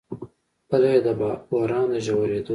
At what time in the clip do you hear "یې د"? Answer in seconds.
0.93-1.07